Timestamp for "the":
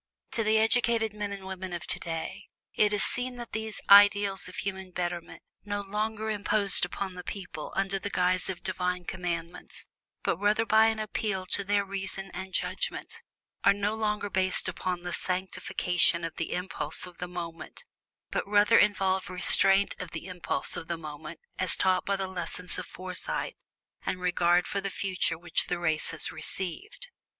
0.43-0.57, 7.13-7.23, 7.99-8.09, 15.03-15.13, 16.37-16.53, 17.19-17.27, 20.13-20.25, 20.87-20.97, 22.15-22.25, 24.81-24.89, 25.67-25.77